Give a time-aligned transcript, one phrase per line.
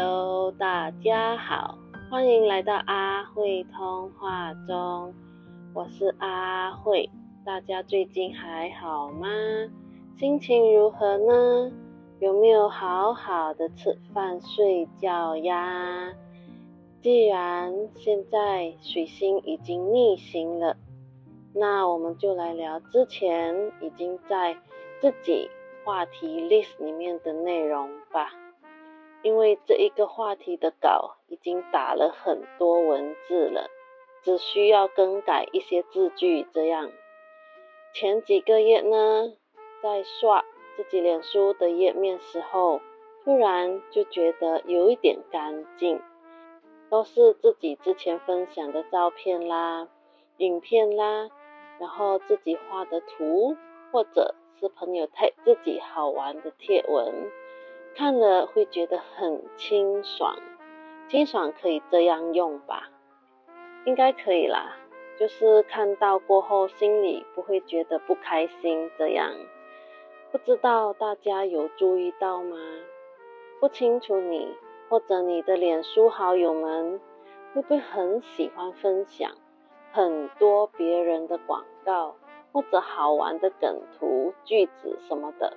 [0.00, 1.76] Hello，大家好，
[2.08, 5.12] 欢迎来到阿慧通话中，
[5.74, 7.10] 我是阿慧，
[7.44, 9.26] 大家最近还好吗？
[10.16, 11.72] 心情如何呢？
[12.20, 16.12] 有没有好好的吃饭睡觉呀？
[17.02, 20.76] 既然现在水星已经逆行了，
[21.52, 24.56] 那我们就来聊之前已经在
[25.00, 25.50] 自己
[25.84, 28.30] 话题 list 里面的内容吧。
[29.22, 33.68] 因为这一个话题的稿已经打了很多文字了，
[34.22, 36.46] 只需要更改一些字句。
[36.52, 36.90] 这样，
[37.92, 39.32] 前几个月呢，
[39.82, 40.44] 在刷
[40.76, 42.80] 自己脸书的页面时候，
[43.24, 46.00] 突然就觉得有一点干净，
[46.88, 49.88] 都是自己之前分享的照片啦、
[50.36, 51.28] 影片啦，
[51.80, 53.56] 然后自己画的图，
[53.90, 57.30] 或者是朋友太自己好玩的贴文。
[57.98, 60.36] 看了会觉得很清爽，
[61.08, 62.88] 清爽可以这样用吧？
[63.86, 64.76] 应该可以啦。
[65.18, 69.32] 就是看到过后，心里不会觉得不开心这样。
[70.30, 72.56] 不知道大家有注意到吗？
[73.58, 74.54] 不清楚你
[74.88, 77.00] 或者你的脸书好友们
[77.52, 79.32] 会不会很喜欢分享
[79.90, 82.14] 很多别人的广告
[82.52, 85.56] 或者好玩的梗图、句子什么的？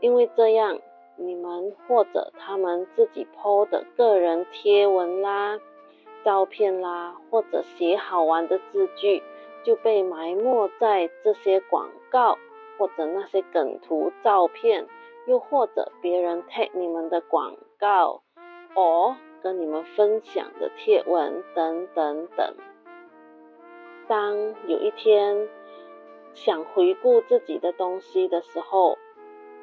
[0.00, 0.78] 因为这样。
[1.22, 5.60] 你们或者他们自己 PO 的个人贴文啦、
[6.24, 9.22] 照片啦，或者写好玩的字句，
[9.62, 12.38] 就被埋没在这些广告
[12.78, 14.86] 或者那些梗图、照片，
[15.26, 18.22] 又或者别人 take 你们的广告，
[18.74, 22.54] 哦，跟你们分享的贴文等等等。
[24.08, 25.48] 当有一天
[26.32, 28.96] 想回顾自己的东西的时候，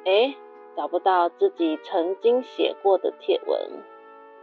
[0.04, 0.36] 哎。
[0.78, 3.82] 找不到自己曾经写过的贴文，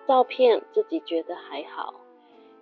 [0.06, 1.94] 照片自己觉得还好，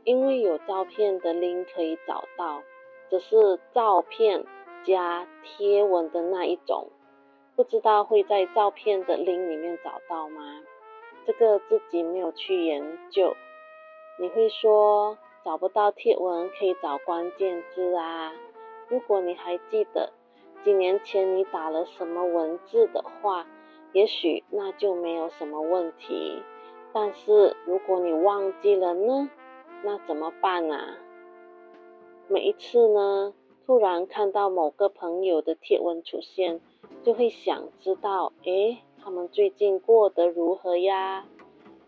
[0.04, 2.62] 因为有照片的 link 可以找到，
[3.10, 4.46] 只是照片
[4.84, 6.90] 加贴文的那一种，
[7.56, 10.62] 不知道会在照片的 link 里面找到吗？
[11.26, 13.34] 这个自己没有去研究。
[14.20, 18.32] 你会说找不到贴文可以找关键字啊？
[18.88, 20.14] 如果你还记得
[20.64, 23.48] 几年前你打了什么文字的话。
[23.94, 26.42] 也许那就没有什么问题，
[26.92, 29.30] 但是如果你忘记了呢，
[29.84, 30.98] 那怎么办啊？
[32.28, 33.34] 每一次呢，
[33.66, 36.60] 突然看到某个朋友的贴文出现，
[37.04, 41.26] 就会想知道，诶，他们最近过得如何呀？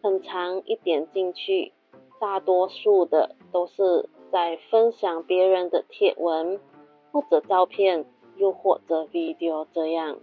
[0.03, 1.73] 很长一点进去，
[2.19, 6.59] 大多数的都是在分享别人的贴文，
[7.11, 8.05] 或者照片，
[8.35, 10.19] 又或者 video 这样。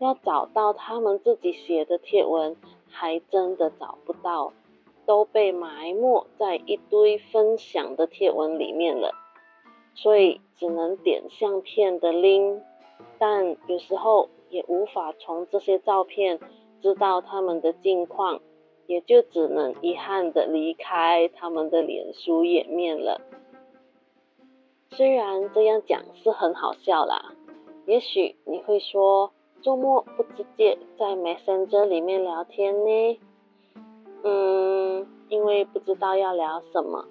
[0.00, 2.56] 要找到他们自己写的贴文，
[2.88, 4.52] 还真的找不到，
[5.06, 9.12] 都被埋没在一堆分享的贴文里面了。
[9.94, 12.62] 所以只能点相片的拎
[13.18, 16.38] 但有时候也无法从这些照片
[16.80, 18.40] 知道他们的近况，
[18.86, 23.20] 也就只能遗憾的离开他们的脸书页面了。
[24.90, 27.34] 虽然这样讲是很好笑啦，
[27.84, 29.32] 也许你会说。
[29.62, 33.20] 周末不直接在 Messenger 里面聊天呢？
[34.22, 37.06] 嗯，因为不知道要聊什么，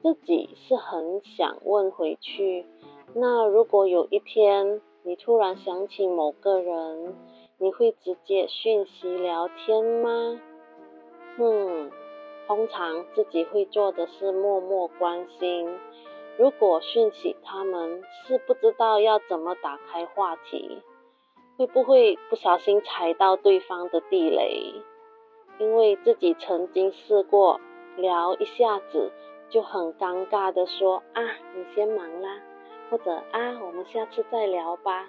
[0.00, 2.64] 自己是很想问回去。
[3.14, 7.14] 那如果有一天你突然想起某个人，
[7.58, 10.40] 你会直接讯息聊天吗？
[11.38, 11.90] 嗯，
[12.46, 15.68] 通常自己会做的是默默关心。
[16.38, 20.80] 如果讯息他们是不知道要怎么打开话题。
[21.56, 24.74] 会不会不小心踩到对方的地雷？
[25.58, 27.60] 因为自己曾经试过
[27.96, 29.12] 聊一下子
[29.48, 31.22] 就很尴尬的说啊，
[31.54, 32.40] 你先忙啦，
[32.90, 35.08] 或者啊，我们下次再聊吧。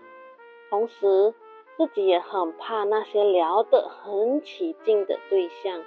[0.69, 1.33] 同时
[1.77, 5.83] 自己也很怕那些聊得很起劲的对象，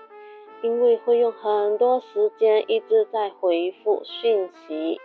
[0.62, 5.00] 因为会用很多时间一直在回复讯息。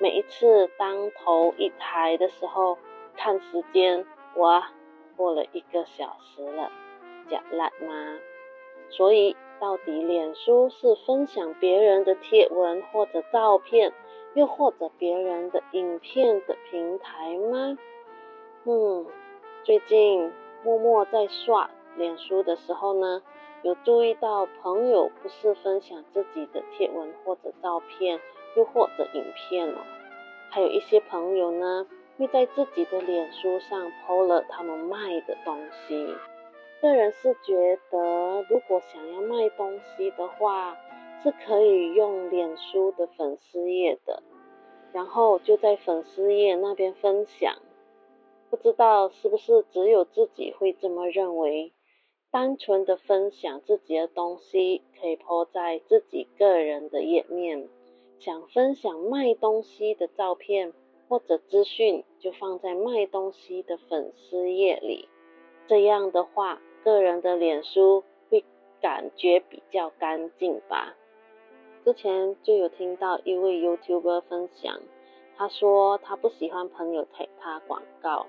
[0.00, 2.76] 每一次当头一抬的时候，
[3.16, 4.04] 看时间，
[4.36, 4.68] 哇！
[5.16, 6.70] 过了一个小时了，
[7.28, 8.18] 假烂吗？
[8.90, 13.92] 所以到底脸书是分享别人的贴文或者照片，
[14.34, 17.76] 又或者别人的影片的平台吗？
[18.64, 19.06] 嗯，
[19.64, 20.32] 最近
[20.62, 23.22] 默默在刷脸书的时候呢，
[23.62, 28.20] 有注意到朋友不是分享自己的贴文或者照片，
[28.56, 29.78] 又或者影片哦，
[30.50, 31.86] 还有一些朋友呢。
[32.18, 36.14] 会在自己的脸书上 PO 了他们卖的东西，
[36.80, 40.76] 个人是觉得，如果想要卖东西的话，
[41.22, 44.22] 是可以用脸书的粉丝页的，
[44.92, 47.56] 然后就在粉丝页那边分享。
[48.48, 51.72] 不知道是不是只有自己会这么认为？
[52.30, 57.68] 单纯的分享自己的东西，可以抛在自己个人的页面。
[58.18, 60.72] 想分享卖东西的照片
[61.08, 65.08] 或者资讯，就放在卖东西的粉丝页里。
[65.68, 68.44] 这样的话，个人的脸书会
[68.80, 70.94] 感觉比较干净吧。
[71.84, 74.80] 之前就有听到一位 YouTuber 分享，
[75.36, 78.26] 他说他不喜欢朋友给他广告。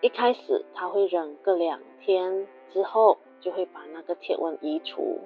[0.00, 5.20] 一开始他会忍个两天，之后就会把那个贴文移除。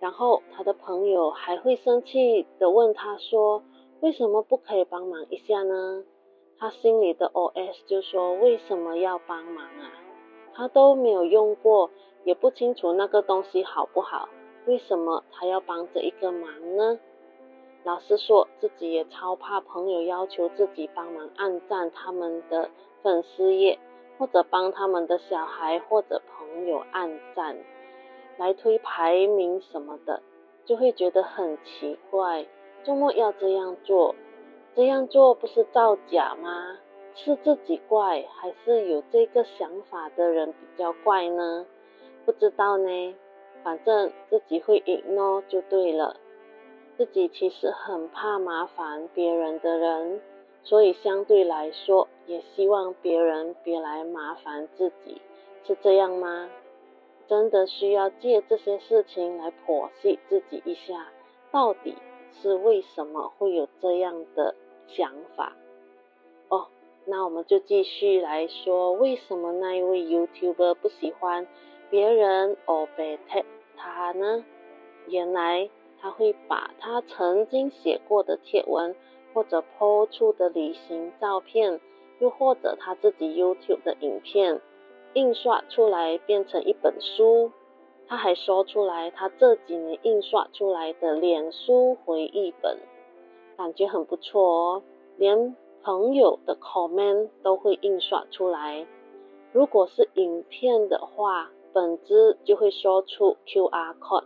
[0.00, 3.62] 然后他的朋友还会生气的问他说
[4.00, 6.04] ：“为什么不可以帮忙一下呢？”
[6.58, 9.92] 他心里的 OS 就说：“为什么要帮忙啊？”
[10.54, 11.90] 他都没有用过，
[12.24, 14.28] 也不清楚那个东西好不好，
[14.66, 16.98] 为什么他要帮这一个忙呢？
[17.84, 22.70] 老实说，自己也超怕朋友要求自己帮忙按赞他们的
[23.02, 23.78] 粉丝页，
[24.18, 27.56] 或者帮他们的小孩或者朋友按赞，
[28.36, 30.22] 来推排名什么的，
[30.64, 32.46] 就会觉得很奇怪，
[32.84, 34.14] 周末要这样做，
[34.74, 36.78] 这样做不是造假吗？
[37.14, 41.66] 是自己怪，还是有这个想法的人比较怪呢？
[42.24, 43.14] 不知道呢，
[43.64, 46.16] 反正自己会 ignore 就对了。
[46.96, 50.20] 自己其实很怕麻烦别人的人，
[50.62, 55.20] 所以相对来说，也希望别人别来麻烦自己，
[55.64, 56.48] 是这样吗？
[57.26, 61.08] 真的需要借这些事情来剖析自己一下，
[61.50, 61.94] 到底
[62.40, 64.54] 是为什么会有这样的
[64.86, 65.56] 想法？
[66.48, 66.66] 哦。
[67.10, 71.46] 那我们就继续来说，为什么那一位 YouTuber 不喜欢
[71.88, 73.18] 别人 obey
[73.78, 74.44] 他呢？
[75.06, 78.94] 原来他会把他曾经写过的帖文，
[79.32, 81.80] 或者 po 出的旅行照片，
[82.18, 84.60] 又或者他自己 YouTube 的影片，
[85.14, 87.52] 印刷出来变成一本书。
[88.08, 92.78] 他还说出来，他这几年印刷出来的脸书回忆本，
[93.56, 94.82] 感觉很不错哦，
[95.16, 95.54] 连。
[95.80, 98.84] 朋友的 comment 都会印刷出来。
[99.52, 104.24] 如果是影片的话，本子就会说出 QR code，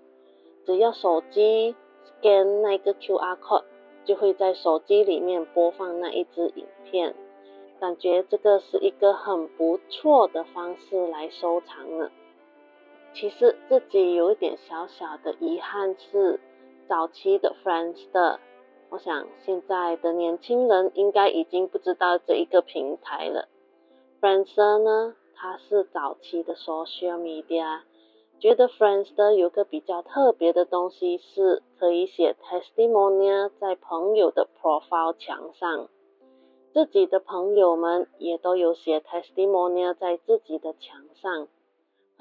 [0.64, 3.64] 只要手机 scan 那个 QR code，
[4.04, 7.14] 就会在手机里面播放那一支影片。
[7.78, 12.10] 感觉这个是一个很不错的方式来收藏呢。
[13.14, 16.40] 其实自己有一点小小的遗憾是，
[16.88, 18.40] 早期的 Friends 的。
[18.90, 23.48] 我想现在的年轻人应该已经不知道这一个平台了。
[24.20, 27.80] Friends 呢，它是早期的 social media，
[28.38, 35.88] 觉得 Friends 的有个比较特别的东西是可以写 testimonia 在朋友的 profile 墙上，
[36.72, 41.48] 自己的朋友们也都有写 testimonia 在自己的墙上。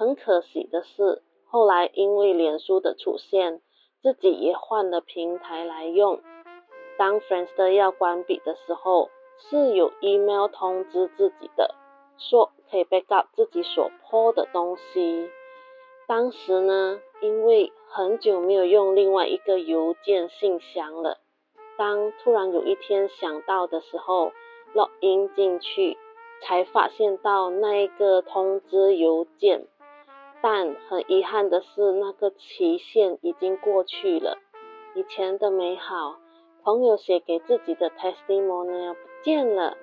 [0.02, 3.60] 很可惜的是，后来因为脸书的出现，
[4.02, 6.20] 自己也换了平台来用。
[6.98, 9.10] 当 Friendster 要关闭的时候，
[9.48, 11.76] 是有 email 通知自己的，
[12.18, 15.30] 说可以 backup 自己所 po 的东西。
[16.08, 21.18] 当时呢，因为很久没有用另外一个邮件信箱了，
[21.78, 24.32] 当突然有一天想到的时候
[24.74, 25.96] ，login 进去，
[26.42, 29.68] 才发现到那一个通知邮件。
[30.42, 34.38] 但很遗憾的是，那个期限已经过去了，
[34.94, 36.16] 以前的美好。
[36.64, 39.76] 朋友写给自己的 testimonial 不见了，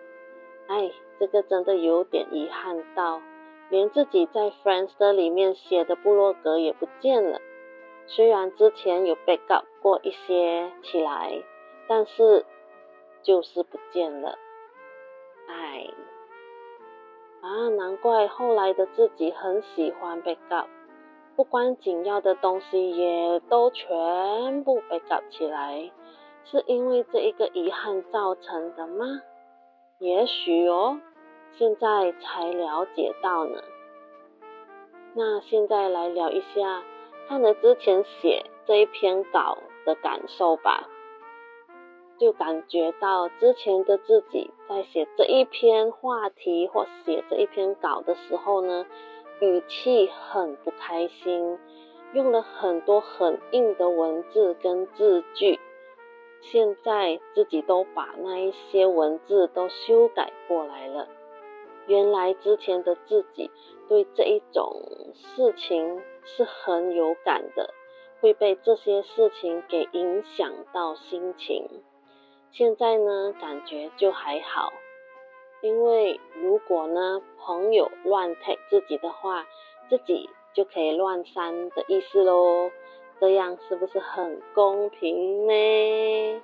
[0.67, 3.21] 哎，这个真的有点遗憾到，
[3.69, 7.41] 连自己在 friends 里面写的部落格也不见了。
[8.07, 11.43] 虽然之前有 backup 过一些起来，
[11.87, 12.45] 但是
[13.21, 14.37] 就是不见了。
[15.49, 15.85] 哎，
[17.41, 20.65] 啊，难怪后来的自己很喜欢 backup，
[21.35, 25.91] 不关紧要的东西也都全部 backup 起来。
[26.45, 29.05] 是因为这一个遗憾造成的吗？
[29.99, 30.99] 也许哦，
[31.57, 33.61] 现在才了解到呢。
[35.13, 36.83] 那现在来聊一下
[37.27, 40.87] 看了之前写这一篇稿的感受吧。
[42.19, 48.85] 就感觉到之前的自己在写这一篇话题或写这一篇稿的时候呢，
[49.39, 51.57] 语气很不开心，
[52.13, 55.59] 用了很多很硬的文字跟字句。
[56.41, 61.07] 现在自己都把那一些文字都修改过来了，
[61.87, 63.49] 原来之前的自己
[63.87, 64.81] 对这一种
[65.13, 67.73] 事情是很有感的，
[68.21, 71.67] 会被这些事情给影响到心情。
[72.51, 74.73] 现在呢，感觉就还好，
[75.61, 79.45] 因为如果呢朋友乱 take 自己的话，
[79.89, 82.71] 自己就可以乱删的意思喽。
[83.19, 86.41] 这样是不是很公平呢？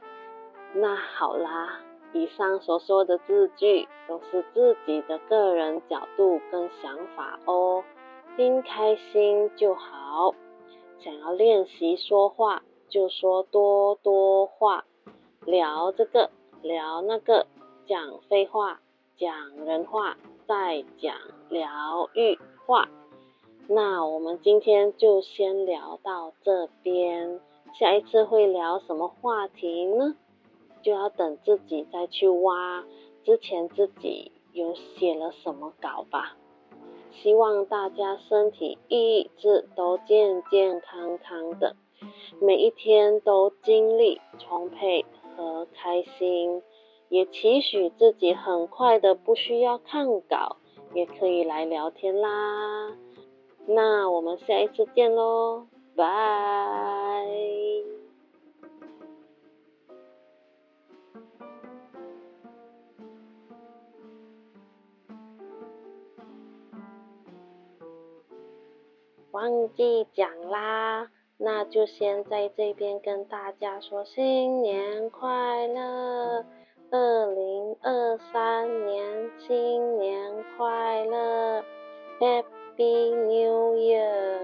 [0.73, 1.81] 那好啦，
[2.13, 7.83] 以上所说的字句都是自己的个人角度跟想法哦，
[8.35, 10.35] 听开心就好。
[10.99, 14.85] 想要练习说话，就说多多话。
[15.45, 16.31] 聊这个，
[16.63, 17.45] 聊那个，
[17.85, 18.79] 讲废话，
[19.15, 19.31] 讲
[19.65, 21.15] 人话，再讲
[21.49, 22.89] 疗愈话。
[23.67, 27.39] 那我们今天就先聊到这边，
[27.79, 30.15] 下一次会聊什么话题呢？
[30.81, 32.83] 就要等自己再去挖
[33.23, 36.35] 之前自己有写了什么稿吧。
[37.11, 41.75] 希望大家身体一直都健健康康的，
[42.41, 45.05] 每一天都精力充沛。
[45.35, 46.61] 和开心，
[47.09, 50.57] 也期许自己很快的不需要看稿，
[50.93, 52.95] 也可以来聊天啦。
[53.67, 56.05] 那我们下一次见喽，拜。
[69.31, 71.11] 忘记讲啦。
[71.37, 76.45] 那就先在这边跟大家说新年快乐，
[76.91, 81.61] 二零二三年新年快乐
[82.21, 84.39] ，Happy New Year！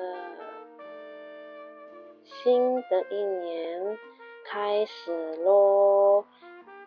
[2.25, 3.97] 新的一年
[4.43, 6.25] 开始咯，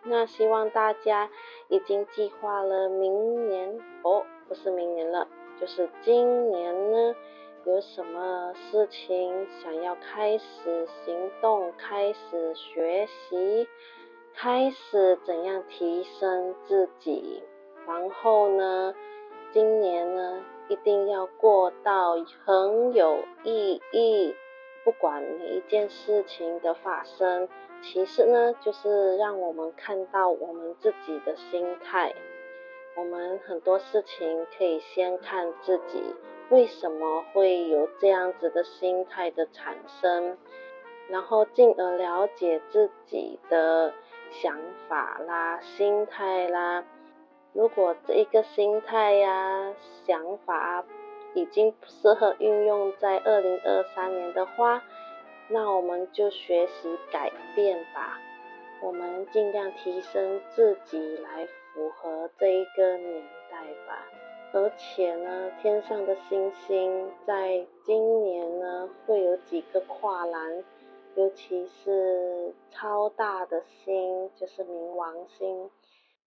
[0.03, 1.31] 那希望大家
[1.67, 5.27] 已经计划了明年哦，不是明年了，
[5.59, 7.15] 就是今年呢。
[7.65, 13.67] 有什么事情想要开始行动、开始学习、
[14.35, 17.41] 开始怎样提升自己？
[17.87, 18.93] 然后呢，
[19.51, 22.13] 今年呢一定要过到
[22.45, 24.35] 很有意义。
[24.83, 27.49] 不管每一件事情的发生，
[27.81, 32.13] 其实呢就是让我们看到我们自己的心态。
[32.95, 36.13] 我们很多事情可以先看自己。
[36.49, 40.37] 为什么会有这样子的心态的产生？
[41.07, 43.93] 然后进而了解自己的
[44.31, 46.83] 想法啦、心态啦。
[47.53, 49.73] 如果这一个心态呀、
[50.05, 50.83] 想法
[51.33, 54.83] 已经不适合运用在二零二三年的话，
[55.47, 58.19] 那我们就学习改变吧。
[58.81, 64.03] 我们尽量提升自己来符合这一个年代吧。
[64.57, 70.63] 而且呢，天上的星星在今年呢会有几个跨栏，
[71.15, 75.69] 尤其是超大的星，就是冥王星，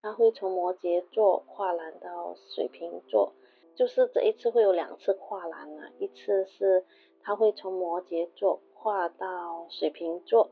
[0.02, 3.32] 它会从摩羯座跨栏到水瓶座，
[3.76, 6.84] 就是这一次会有两次跨栏呢，一次是
[7.24, 10.50] 它会从摩羯座跨到水瓶座，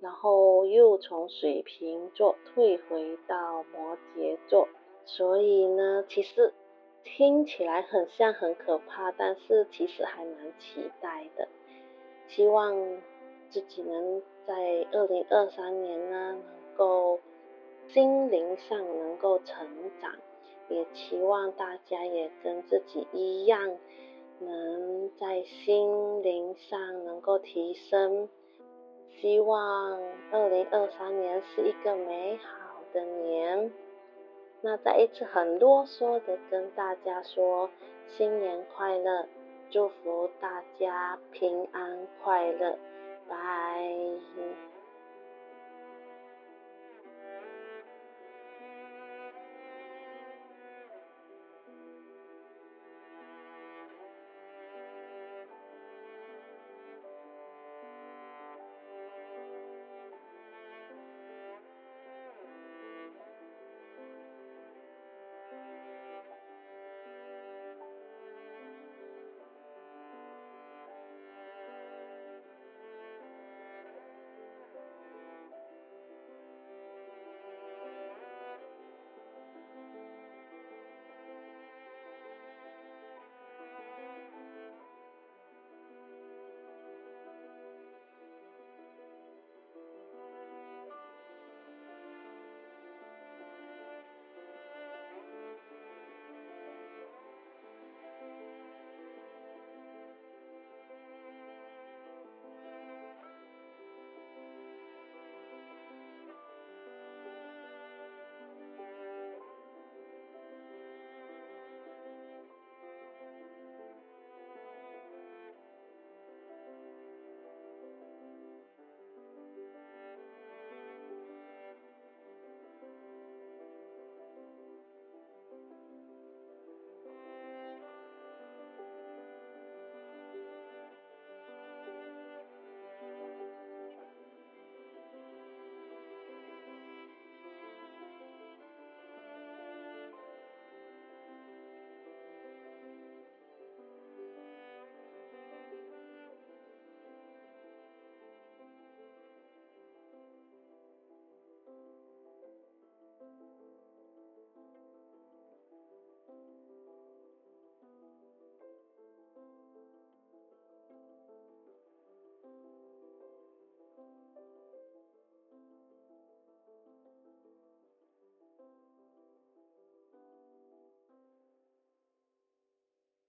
[0.00, 4.66] 然后又从水瓶座退回到摩羯座，
[5.04, 6.54] 所以呢，其实。
[7.16, 11.48] 听起来很像很可怕，但是其实还蛮期待的。
[12.28, 12.74] 希望
[13.48, 17.18] 自己能在二零二三年呢，能够
[17.88, 19.66] 心灵上能够成
[20.00, 20.12] 长，
[20.68, 23.76] 也期望大家也跟自己一样，
[24.40, 28.28] 能在心灵上能够提升。
[29.20, 30.00] 希望
[30.30, 33.72] 二零二三年是一个美好的年。
[34.60, 37.70] 那再一次很啰嗦的跟大家说
[38.06, 39.26] 新年快乐，
[39.70, 42.76] 祝福大家平安快乐，
[43.28, 44.67] 拜。